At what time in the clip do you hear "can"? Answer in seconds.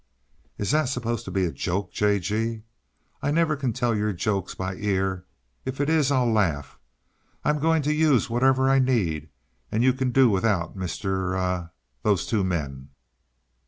3.55-3.71, 9.93-10.09